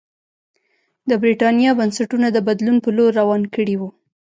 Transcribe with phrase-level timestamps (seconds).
[1.09, 3.89] د برېټانیا بنسټونه د بدلون په لور روان کړي وو.